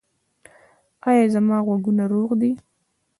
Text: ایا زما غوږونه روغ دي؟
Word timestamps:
ایا 1.09 1.25
زما 1.33 1.57
غوږونه 1.65 2.03
روغ 2.13 2.29
دي؟ 2.41 2.51